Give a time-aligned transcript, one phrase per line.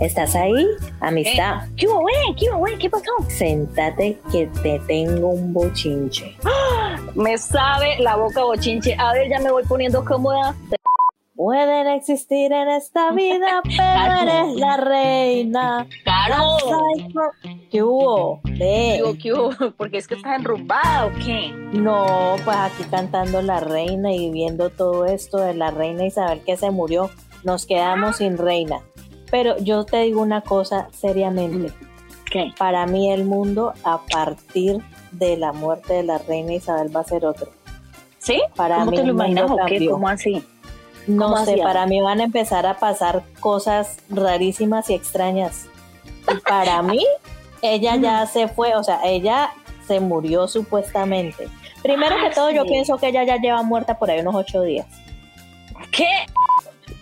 [0.00, 0.66] ¿estás ahí?
[1.00, 1.62] Amistad.
[1.76, 2.14] ¿Qué hubo, güey?
[2.38, 2.78] ¿Qué hubo, güey?
[2.78, 3.04] ¿Qué pasó?
[3.28, 6.36] Séntate que te tengo un bochinche.
[7.14, 8.94] Me sabe la boca bochinche.
[8.98, 10.54] A ver, ya me voy poniendo cómoda.
[11.34, 14.30] Pueden existir en esta vida, pero Claro.
[14.30, 15.86] eres la reina.
[16.04, 16.56] ¡Caro!
[17.70, 18.40] ¿Qué hubo?
[18.44, 19.70] ¿Qué hubo, qué hubo?
[19.76, 21.50] ¿Porque es que estás enrumbada o qué?
[21.72, 26.56] No, pues aquí cantando la reina y viendo todo esto de la reina Isabel que
[26.58, 27.08] se murió,
[27.42, 28.80] nos quedamos sin reina.
[29.30, 31.72] Pero yo te digo una cosa seriamente.
[32.30, 32.52] ¿Qué?
[32.58, 34.80] Para mí el mundo a partir
[35.12, 37.48] de la muerte de la reina Isabel va a ser otro.
[38.18, 38.40] ¿Sí?
[38.54, 39.74] Para ¿Cómo mí te lo imaginas o qué?
[39.76, 39.90] cambió.
[39.92, 40.44] ¿Cómo así?
[41.06, 41.64] No ¿Cómo sé, hacía?
[41.64, 45.66] para mí van a empezar a pasar cosas rarísimas y extrañas.
[46.32, 47.04] Y para mí,
[47.62, 49.50] ella ya se fue, o sea, ella
[49.88, 51.48] se murió supuestamente.
[51.82, 54.62] Primero Ah, que todo, yo pienso que ella ya lleva muerta por ahí unos ocho
[54.62, 54.86] días.
[55.90, 56.06] ¿Qué?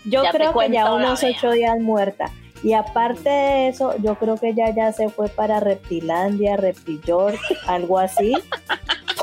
[0.09, 2.31] Yo Ya creo que ya unos ocho días muerta.
[2.61, 7.35] Y aparte de eso, yo creo que ella ya se fue para Reptilandia, Reptilor,
[7.67, 8.33] algo así.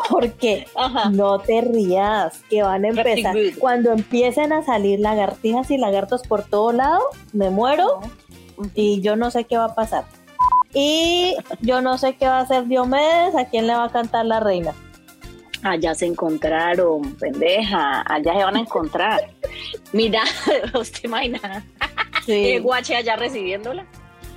[0.08, 1.10] Porque Ajá.
[1.10, 3.34] no te rías, que van a empezar.
[3.58, 8.00] Cuando empiecen a salir lagartijas y lagartos por todo lado, me muero
[8.74, 10.04] y yo no sé qué va a pasar.
[10.72, 14.26] Y yo no sé qué va a hacer Diomedes, a quién le va a cantar
[14.26, 14.74] la reina.
[15.62, 18.02] Allá se encontraron, pendeja.
[18.02, 19.20] Allá se van a encontrar.
[19.92, 20.22] Mira,
[20.78, 21.64] ¿usted imagina?
[22.26, 23.86] El guache allá recibiéndola.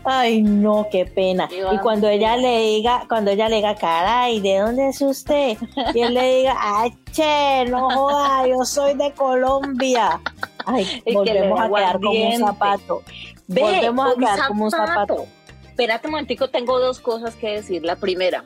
[0.03, 1.49] Ay, no, qué pena.
[1.51, 5.57] Y cuando ella le diga, cuando ella le diga, caray, ¿de dónde es usted?
[5.93, 10.21] Y él le diga, ay, che, no joda, yo soy de Colombia.
[10.65, 13.03] Ay, Y volvemos a quedar como un zapato.
[13.47, 15.25] Ve, Volvemos a quedar como un zapato.
[15.67, 17.83] Espérate un momentico, tengo dos cosas que decir.
[17.83, 18.43] La primera,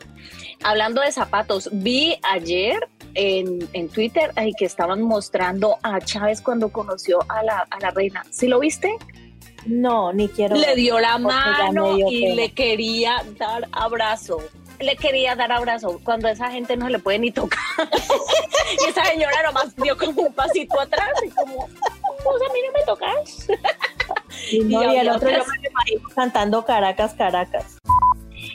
[0.63, 6.71] hablando de zapatos, vi ayer en, en Twitter ay, que estaban mostrando a Chávez cuando
[6.71, 8.23] conoció a la, a la reina.
[8.29, 8.95] ¿Sí lo viste?
[9.65, 10.55] No, ni quiero.
[10.55, 12.35] Le dio la mano dio y pena.
[12.35, 14.39] le quería dar abrazo.
[14.79, 17.59] Le quería dar abrazo cuando a esa gente no se le puede ni tocar.
[18.85, 22.73] y esa señora nomás dio como un pasito atrás y como, pues a mí no
[22.73, 23.47] me tocas.
[24.51, 27.77] Y, no, y y el otro yo otras- me lo imagino cantando Caracas, Caracas.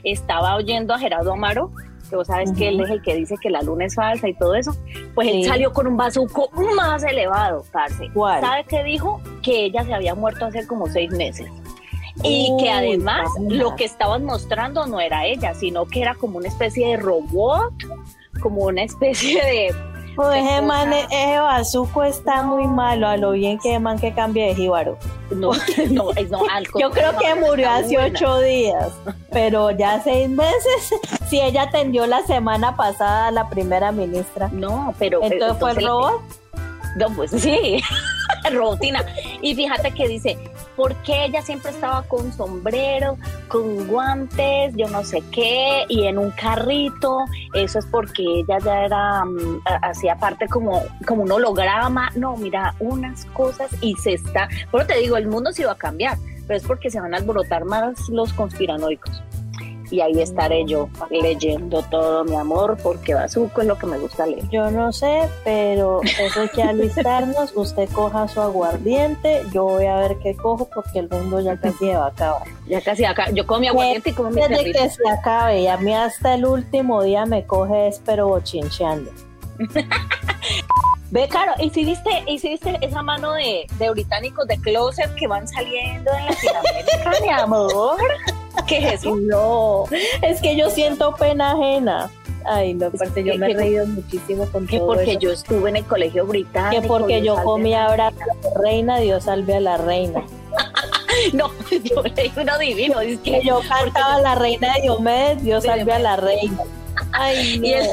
[0.04, 1.70] estaba oyendo a Gerardo Amaro,
[2.08, 4.34] que vos sabes que él es el que dice que la luna es falsa y
[4.34, 4.74] todo eso,
[5.14, 8.10] pues él salió con un bazuco más elevado, parce.
[8.12, 8.40] ¿Cuál?
[8.40, 9.20] ¿Sabe qué dijo?
[9.42, 11.48] Que ella se había muerto hace como seis meses.
[12.22, 16.38] Y Uy, que además lo que estaban mostrando no era ella, sino que era como
[16.38, 17.72] una especie de robot,
[18.40, 19.74] como una especie de...
[20.30, 24.46] Qué ese man, ese bazuco está muy malo, a lo bien que man que cambia
[24.46, 24.98] de jíbaro.
[25.30, 25.50] No,
[25.90, 28.18] no, es- no, al Yo creo que murió hace buena.
[28.18, 28.88] ocho días,
[29.30, 30.94] pero ya seis meses.
[31.28, 35.20] Si ella atendió la semana pasada a la primera ministra, No, pero...
[35.22, 36.22] entonces fue el robot.
[36.96, 37.82] No, pues sí,
[38.50, 39.04] robotina.
[39.42, 40.38] Y fíjate que dice,
[40.78, 43.18] ¿por qué ella siempre estaba con sombrero,
[43.48, 47.24] con guantes, yo no sé qué, y en un carrito?
[47.52, 49.26] Eso es porque ella ya era, a-
[49.82, 52.10] hacía parte como, como un holograma.
[52.14, 54.48] No, mira, unas cosas y se está...
[54.70, 56.16] Pero te digo, el mundo se iba a cambiar,
[56.46, 59.20] pero es porque se van a alborotar más los conspiranoicos.
[59.90, 64.26] Y ahí estaré yo leyendo todo, mi amor, porque Bazuco es lo que me gusta
[64.26, 64.48] leer.
[64.50, 67.52] Yo no sé, pero eso hay que alistarnos.
[67.54, 71.88] Usted coja su aguardiente, yo voy a ver qué cojo porque el mundo ya casi
[71.88, 72.42] va a acabar.
[72.66, 75.66] Ya casi acá, yo como mi aguardiente y como mi Desde que se acabe, y
[75.66, 79.10] a mí hasta el último día me coge es pero bochincheando.
[81.10, 85.14] Ve, Caro, ¿y si viste, y si viste esa mano de, de británicos de closet
[85.14, 87.98] que van saliendo en Latinoamérica, mi amor?
[88.68, 89.16] ¿Qué es eso?
[89.20, 89.84] No,
[90.22, 92.10] es que yo siento pena ajena.
[92.44, 95.20] Ay, no, aparte yo que- me he que- reído muchísimo con Que todo porque eso.
[95.20, 96.80] yo estuve en el colegio británico.
[96.82, 100.22] que porque Dios yo salve comí a- abrazo de reina, Dios salve a la reina.
[101.32, 101.50] No,
[101.82, 105.92] yo leí uno divino, dice Que que yo cantaba la reina de Diomedes, Dios salve
[105.92, 106.58] a la reina.
[107.12, 107.66] Ay, no.
[107.66, 107.86] Y él,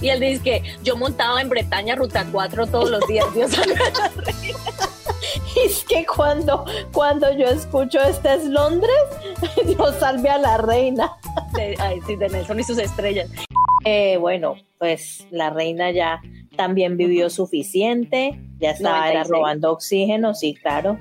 [0.00, 3.74] y él dice que yo montaba en Bretaña Ruta 4 todos los días, Dios salve
[3.74, 4.58] a la reina.
[5.64, 8.94] Es que cuando, cuando yo escucho este es Londres,
[9.66, 11.12] Dios salve a la reina.
[11.54, 13.30] De, ay, sí, de Nelson y sus estrellas.
[13.84, 16.20] Eh, bueno, pues la reina ya
[16.56, 19.30] también vivió suficiente, ya estaba era 96.
[19.30, 20.98] robando oxígeno, sí, claro.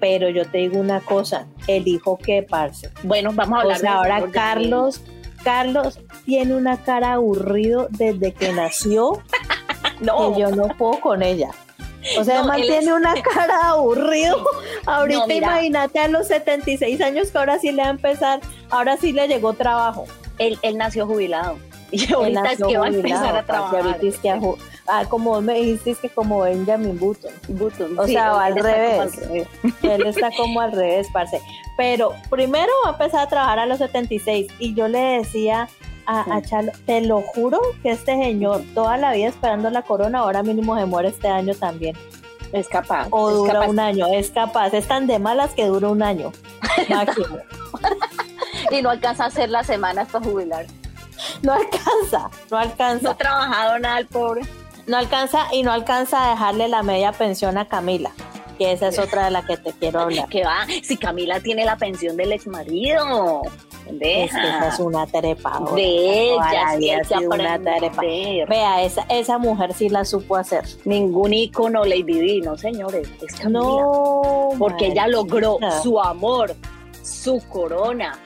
[0.00, 2.90] Pero yo te digo una cosa, el hijo que parce.
[3.02, 5.02] Bueno, vamos a O hablar sea, ahora Carlos,
[5.42, 9.22] Carlos tiene una cara aburrido desde que nació
[10.00, 11.50] No, que yo no puedo con ella.
[12.18, 14.46] O sea, No, además él tiene es- una cara aburrido.
[14.86, 18.96] Ahorita No, imagínate a los 76 años que ahora sí le va a empezar, ahora
[18.96, 20.04] sí le llegó trabajo.
[20.38, 21.58] él, él nació jubilado.
[21.92, 23.80] Y ahorita es que va a empezar a trabajar.
[23.86, 24.58] ahorita es que a ju-
[24.88, 27.32] ah, como me dijiste, es que como Benjamin Button.
[27.48, 29.00] Button, O sea, al revés.
[29.00, 29.48] al revés.
[29.82, 31.40] Él está como al revés, parce.
[31.76, 35.68] Pero primero va a empezar a trabajar a los 76 y yo le decía
[36.06, 40.20] a, a Chalo, te lo juro que este señor toda la vida esperando la corona,
[40.20, 41.96] ahora mínimo se muere este año también.
[42.52, 43.08] Es capaz.
[43.10, 43.68] O es dura capaz.
[43.68, 46.32] un año, es capaz, es tan de malas que dura un año
[46.88, 47.38] máximo.
[48.70, 50.66] Y no alcanza a hacer las semanas para jubilar.
[51.42, 54.42] No alcanza, no No alcanza, ha trabajado nada el pobre.
[54.86, 58.12] no alcanza y no alcanza a dejarle la media pensión a Camila,
[58.58, 60.28] que esa es otra de la que te quiero hablar.
[60.28, 62.46] Que va, si Camila tiene la pensión del ex
[63.88, 65.74] Es que esa es una trepadora.
[65.74, 68.02] de ella, la sí, sido una trepa.
[68.02, 70.64] Vea, esa, esa mujer sí la supo hacer.
[70.84, 73.48] Ningún ícono Lady Di, no señores, es.
[73.48, 76.54] No, porque ella logró su amor,
[77.02, 78.18] su corona,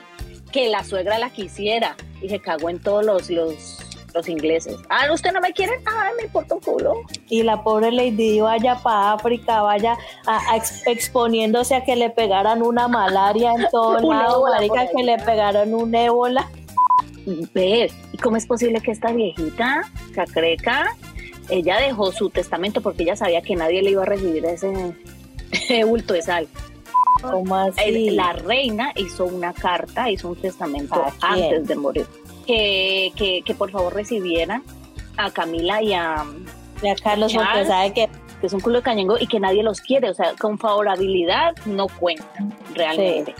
[0.51, 3.80] que la suegra la quisiera y se cagó en todos los, los,
[4.13, 4.77] los ingleses.
[4.89, 5.73] Ah, ¿usted no me quiere?
[5.85, 6.93] Ay, me importa un culo.
[7.29, 12.09] Y la pobre Lady vaya para África, vaya a- a ex- exponiéndose a que le
[12.09, 16.49] pegaran una malaria en todo Un lado, marica, que le pegaron un ébola.
[17.53, 19.83] Ve, ¿y cómo es posible que esta viejita,
[20.15, 20.95] Cacreca,
[21.49, 24.71] ella dejó su testamento porque ella sabía que nadie le iba a recibir ese,
[25.51, 26.47] ese bulto de sal?
[27.21, 28.09] ¿Cómo así?
[28.09, 32.07] La reina hizo una carta, hizo un testamento antes de morir.
[32.45, 34.63] Que, que, que por favor recibieran
[35.17, 36.25] a Camila y a,
[36.81, 37.67] Y a Carlos, porque Charles.
[37.67, 38.09] sabe que
[38.41, 41.55] que es un culo de cañengo y que nadie los quiere, o sea, con favorabilidad
[41.65, 43.35] no cuentan realmente.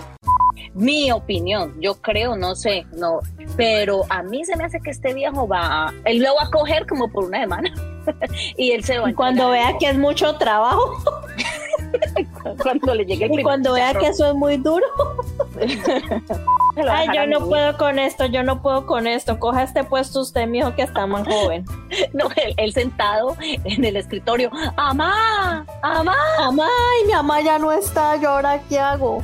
[0.73, 3.19] Mi opinión, yo creo, no sé, no,
[3.57, 6.85] pero a mí se me hace que este viejo va, él lo va a coger
[6.87, 7.73] como por una semana
[8.57, 11.03] y él se va a y cuando vea que es mucho trabajo.
[12.61, 14.85] Cuando le llegue el y cuando vea que eso es muy duro,
[16.89, 20.47] ay, yo no puedo con esto, yo no puedo con esto, coja este puesto usted,
[20.47, 21.65] mijo, que está más joven.
[22.13, 25.65] No, él, él sentado en el escritorio, ¡Amá!
[25.81, 26.15] ¡Amá!
[26.39, 29.21] Mamá, ay, mi mamá ya no está, ¿yo ahora qué hago?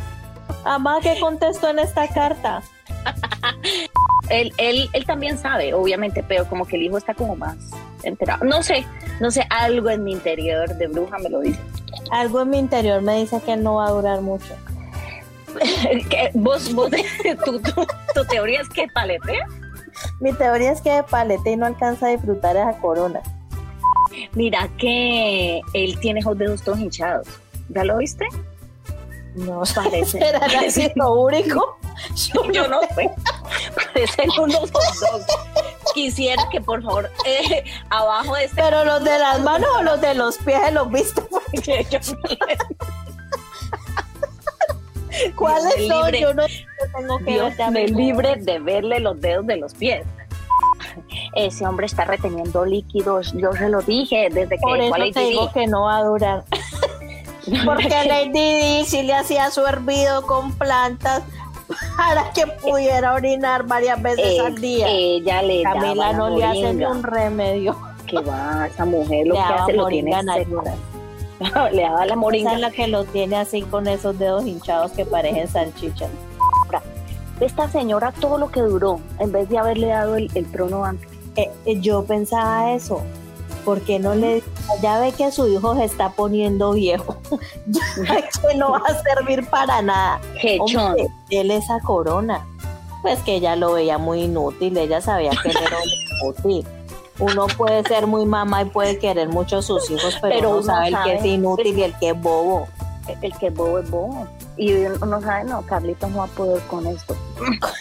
[0.63, 2.61] Mamá, ¿qué contesto en esta carta?
[4.29, 7.55] Él, él, él también sabe, obviamente, pero como que el hijo está como más
[8.03, 8.43] enterado.
[8.43, 8.85] No sé,
[9.21, 11.59] no sé, algo en mi interior de bruja me lo dice.
[12.11, 14.53] Algo en mi interior me dice que no va a durar mucho.
[16.09, 16.31] ¿Qué?
[16.33, 16.89] ¿Vos, vos,
[17.45, 19.45] tu, tu, tu teoría es que paletea?
[20.19, 23.21] Mi teoría es que palete y no alcanza a disfrutar esa corona.
[24.33, 27.27] Mira que él tiene los dedos todos hinchados.
[27.69, 28.27] ¿Ya lo viste?
[29.35, 30.19] No, Parece.
[30.19, 31.77] ¿Será ácido úrico?
[32.53, 33.09] Yo no sé.
[33.75, 35.25] Parecen unos dogs.
[35.93, 39.99] Quisiera que por favor eh, abajo de este Pero los de las manos o los
[40.01, 41.21] de los pies los viste.
[41.63, 41.99] que yo
[45.35, 46.05] ¿Cuáles son?
[46.11, 46.19] libre.
[46.21, 46.43] Yo no
[46.95, 50.03] tengo que Dios me libre de verle los dedos de los pies.
[51.35, 55.47] Ese hombre está reteniendo líquidos, yo se lo dije desde que Por eso te digo
[55.47, 55.53] Di.
[55.53, 56.43] que no va a durar.
[57.65, 58.29] Porque Lady
[58.79, 61.23] Di sí le hacía su hervido con plantas
[61.97, 64.87] para que pudiera orinar varias veces Eh, al día.
[64.89, 67.77] Ella le Camila no le hace ni un remedio.
[68.05, 70.15] Que va, esa mujer lo Le que hace lo tiene
[71.71, 72.53] le daba la Esa moringa.
[72.53, 76.09] es la que lo tiene así con esos dedos hinchados que parecen salchichas.
[77.39, 81.07] Esta señora todo lo que duró, en vez de haberle dado el, el trono antes.
[81.35, 83.01] Eh, eh, yo pensaba eso.
[83.63, 84.41] ¿Por qué no le
[84.81, 87.17] ya ve que su hijo se está poniendo viejo?
[87.67, 90.19] ya que no va a servir para nada.
[90.59, 92.45] Hombre, él esa corona.
[93.03, 96.67] Pues que ella lo veía muy inútil, ella sabía que él era un inútil.
[97.19, 100.63] Uno puede ser muy mamá y puede querer mucho a sus hijos, pero, Pero uno
[100.63, 102.67] sabe el que es inútil y el que es bobo.
[103.21, 104.27] El que es bobo es bobo.
[104.57, 107.15] Y uno sabe, no, Carlitos no va a poder con esto.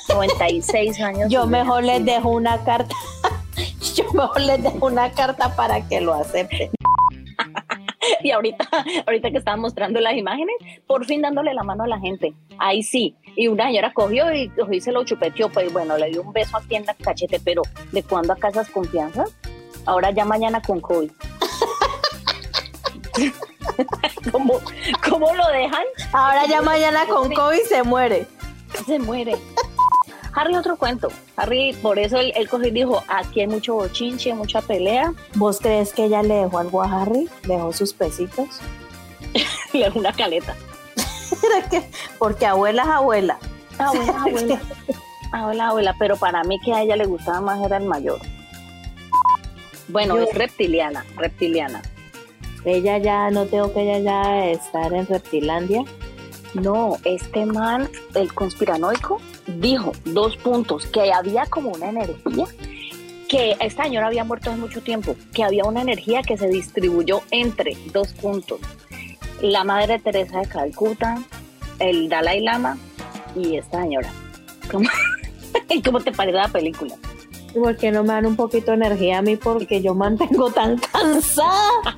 [0.08, 1.30] 96 años.
[1.30, 2.04] Yo mejor les así.
[2.04, 2.94] dejo una carta.
[3.94, 6.70] Yo mejor les dejo una carta para que lo acepten.
[8.22, 8.68] Y ahorita,
[9.06, 10.54] ahorita que estaba mostrando las imágenes,
[10.86, 12.34] por fin dándole la mano a la gente.
[12.58, 13.16] Ahí sí.
[13.36, 15.50] Y una señora cogió y, y se lo chupeteó.
[15.50, 17.62] Pues bueno, le dio un beso aquí en la cachete, pero
[17.92, 19.30] ¿de cuándo acá esas confianzas?
[19.84, 21.10] Ahora ya mañana con COVID.
[24.32, 24.60] ¿Cómo,
[25.08, 25.84] ¿Cómo lo dejan?
[26.12, 28.26] Ahora ya mañana con COVID se muere.
[28.86, 29.36] Se muere.
[30.34, 31.08] Harry, otro cuento.
[31.36, 35.14] Harry, por eso él, él cogió y dijo: aquí hay mucho bochinche, mucha pelea.
[35.34, 37.28] ¿Vos crees que ella le dejó algo a Harry?
[37.44, 38.60] ¿Le dejó sus pesitos?
[39.72, 40.54] Le dejó una caleta.
[41.44, 43.38] Era que- porque abuela es abuela.
[43.78, 44.60] Abuela, abuela.
[45.32, 48.18] Abuela, abuela, pero para mí que a ella le gustaba más era el mayor.
[49.88, 51.82] Bueno, Yo- es reptiliana, reptiliana.
[52.64, 55.84] Ella ya, no tengo que ella ya estar en Reptilandia.
[56.54, 62.46] No, este man, el conspiranoico, dijo dos puntos, que había como una energía,
[63.28, 67.22] que esta señora había muerto hace mucho tiempo, que había una energía que se distribuyó
[67.30, 68.58] entre dos puntos.
[69.40, 71.18] La Madre Teresa de Calcuta,
[71.78, 72.78] el Dalai Lama
[73.34, 74.10] y esta señora.
[74.70, 74.88] ¿Cómo,
[75.84, 76.94] ¿Cómo te parece la película?
[77.54, 79.36] ¿Por qué no me dan un poquito de energía a mí?
[79.36, 81.96] Porque yo mantengo tan cansada.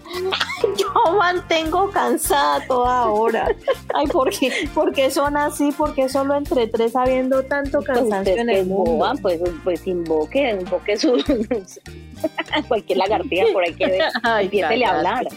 [0.77, 3.49] Yo mantengo cansada toda hora.
[3.95, 4.69] Ay, ¿por qué?
[4.75, 5.71] ¿Por qué son así?
[5.71, 8.93] ¿Por qué solo entre tres habiendo tanto cansancio Usted en el mundo?
[8.93, 11.13] boba, pues, pues invoque, invoque su...
[12.69, 13.99] cualquier lagartija por ahí que ve.
[14.25, 15.29] Ay, Empiécele a hablar.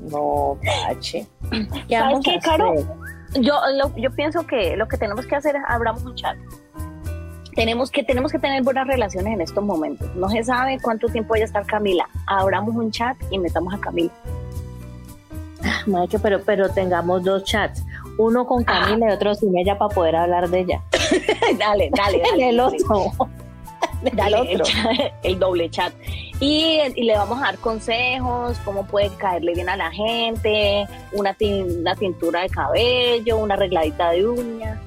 [0.00, 1.26] No, Pache.
[1.88, 2.74] ¿Qué ¿Sabes qué, Caro?
[3.34, 6.36] Yo, lo- yo pienso que lo que tenemos que hacer es abramos un chat.
[7.54, 10.08] Tenemos que, tenemos que tener buenas relaciones en estos momentos.
[10.14, 12.08] No se sabe cuánto tiempo vaya a estar Camila.
[12.26, 14.12] Abramos un chat y metamos a Camila.
[15.86, 17.84] Macho, pero, pero tengamos dos chats.
[18.18, 20.82] Uno con Camila y otro sin ella para poder hablar de ella.
[21.58, 22.48] dale, dale, dale.
[22.50, 23.12] el otro.
[24.12, 24.74] Dale, el el, otro.
[25.22, 25.92] el doble chat.
[26.40, 31.34] Y, y le vamos a dar consejos, cómo puede caerle bien a la gente, una,
[31.34, 34.78] tin- una tintura de cabello, una arregladita de uñas.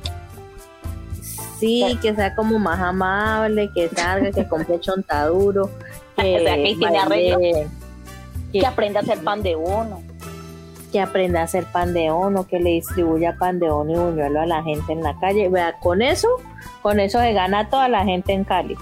[1.60, 5.70] Sí, que sea como más amable, que salga, que compre chontaduro.
[6.16, 7.38] Que, O sea, que tiene arreglo.
[7.40, 7.68] baile,
[8.52, 10.04] que, Que aprenda a hacer pan de uno.
[10.92, 14.42] que aprenda a hacer pan de ono, que le distribuya pan de ono y buñuelo
[14.42, 15.50] a la gente en la calle.
[15.50, 16.28] Vea, con eso,
[16.84, 18.76] con eso se gana toda la gente en Cali.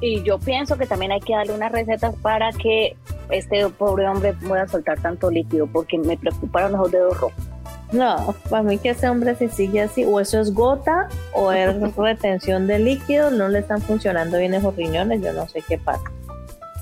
[0.00, 2.96] Y yo pienso que también hay que darle unas recetas para que
[3.30, 7.44] este pobre hombre pueda soltar tanto líquido, porque me preocuparon los dedos rojos.
[7.90, 11.74] No, para mí que ese hombre se sigue así, o eso es gota, o es
[11.96, 16.04] retención de líquidos, no le están funcionando bien esos riñones, yo no sé qué pasa.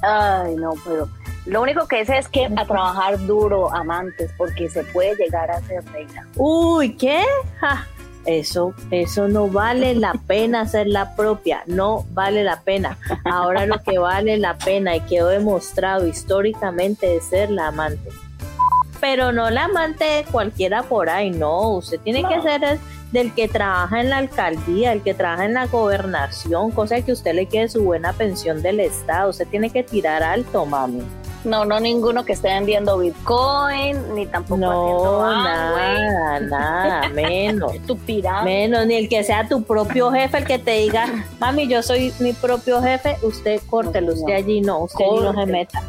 [0.02, 1.08] Ay, no, pero
[1.46, 5.60] lo único que sé es que a trabajar duro, amantes, porque se puede llegar a
[5.62, 6.26] ser reina.
[6.36, 7.22] Uy, ¿qué?
[7.60, 7.86] Ja,
[8.26, 12.98] eso, eso no vale la pena hacer la propia, no vale la pena.
[13.24, 18.10] Ahora lo que vale la pena y quedó demostrado históricamente es ser la amante.
[19.00, 22.28] Pero no la amante de cualquiera por ahí, no, usted tiene No.
[22.28, 22.78] que ser el
[23.12, 27.34] del que trabaja en la alcaldía, el que trabaja en la gobernación, cosa que usted
[27.34, 31.02] le quede su buena pensión del Estado, usted tiene que tirar alto, mami.
[31.46, 37.72] No, no ninguno que esté vendiendo Bitcoin, ni tampoco haciendo No, Amway, nada, nada, menos.
[37.86, 38.52] tu pirámide.
[38.68, 41.06] Menos, ni el que sea tu propio jefe, el que te diga,
[41.38, 45.32] mami, yo soy mi propio jefe, usted córtelo, No, usted allí no, usted allí no
[45.34, 45.82] se meta.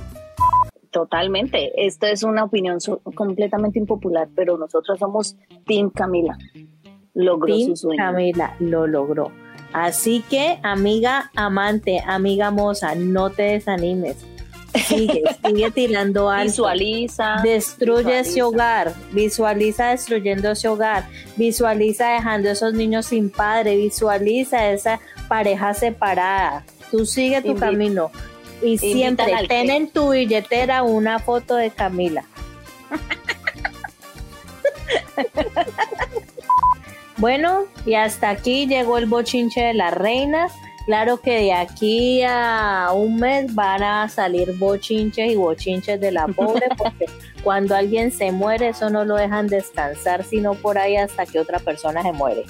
[0.92, 1.86] Totalmente.
[1.86, 2.78] Esto es una opinión
[3.16, 5.36] completamente impopular, pero nosotros somos
[5.66, 6.38] Team Camila.
[7.14, 7.98] Logró Team su sueño.
[8.04, 9.32] Camila lo logró.
[9.74, 14.26] Así que, amiga amante, amiga moza, no te desanimes.
[14.80, 16.52] Sigue, sigue tirando alto.
[16.52, 17.38] Visualiza.
[17.44, 24.72] Destruye ese hogar, visualiza destruyendo ese hogar, visualiza dejando a esos niños sin padre, visualiza
[24.72, 26.66] esa pareja separada.
[26.92, 28.12] Tú sigue tu camino
[28.62, 32.24] y siempre ten en tu billetera una foto de Camila.
[37.18, 40.48] bueno, y hasta aquí llegó el bochinche de la reina.
[40.88, 46.28] Claro que de aquí a un mes van a salir bochinches y bochinches de la
[46.36, 47.08] pobre, porque
[47.44, 51.60] cuando alguien se muere, eso no lo dejan descansar, sino por ahí hasta que otra
[51.60, 52.46] persona se muere.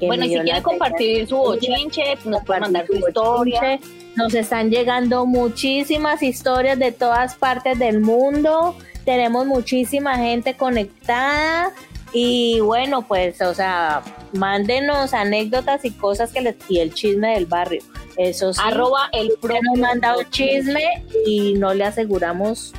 [0.00, 3.60] Que Bueno, y si quieren compartir su bochinche, nos pueden mandar su historia.
[3.60, 4.04] bochinche.
[4.16, 8.74] Nos están llegando muchísimas historias de todas partes del mundo.
[9.04, 11.74] Tenemos muchísima gente conectada.
[12.16, 14.02] Y bueno, pues, o sea,
[14.32, 17.82] mándenos anécdotas y cosas que les y el chisme del barrio.
[18.16, 22.72] Eso sí, Arroba el propio nos manda un chisme y no le aseguramos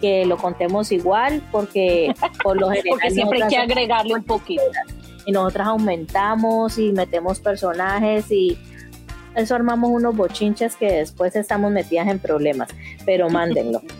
[0.00, 4.62] que lo contemos igual porque por lo general Porque siempre hay que agregarle un poquito.
[5.26, 8.58] y nosotras aumentamos y metemos personajes y
[9.34, 12.70] eso armamos unos bochinches que después estamos metidas en problemas,
[13.04, 13.82] pero mándenlo.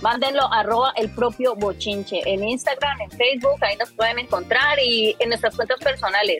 [0.00, 5.28] Mándenlo arroba el propio bochinche en Instagram, en Facebook, ahí nos pueden encontrar y en
[5.28, 6.38] nuestras cuentas personales.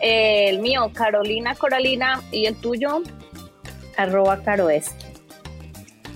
[0.00, 3.02] El mío, Carolina Coralina, y el tuyo,
[3.96, 4.94] Arroba Caroes,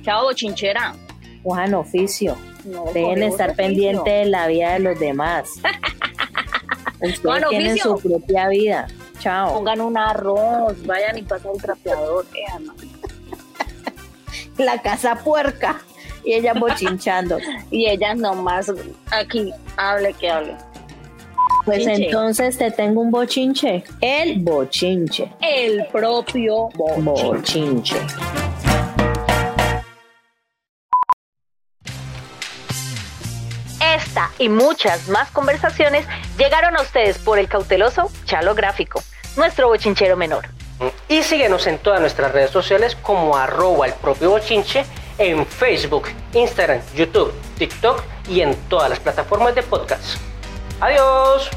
[0.03, 0.95] Chao Bochinchera.
[1.43, 2.37] Juan Oficio.
[2.65, 3.57] No, estar oficio.
[3.57, 5.51] pendientes de la vida de los demás.
[6.95, 7.97] Ustedes Juan tienen Oficio.
[7.97, 8.89] su propia vida.
[9.21, 9.55] Chao.
[9.55, 12.27] Pongan un arroz, vayan y pasen el trapeador.
[12.35, 12.47] Eh.
[14.59, 15.81] La casa puerca.
[16.25, 17.39] Y ella bochinchando.
[17.71, 18.73] Y ellas nomás
[19.11, 20.57] aquí, hable que hable.
[21.65, 22.07] Pues Chinche.
[22.07, 23.85] entonces te tengo un bochinche.
[24.01, 25.31] El bochinche.
[25.41, 27.23] El propio bochinche.
[27.25, 27.97] Bochinche.
[33.81, 36.07] Esta y muchas más conversaciones
[36.39, 39.03] llegaron a ustedes por el cauteloso Chalo Gráfico,
[39.37, 40.49] nuestro bochinchero menor.
[41.09, 44.85] Y síguenos en todas nuestras redes sociales como arroba el propio bochinche
[45.19, 50.19] en Facebook, Instagram, YouTube, TikTok y en todas las plataformas de podcast.
[50.81, 51.51] Adiós.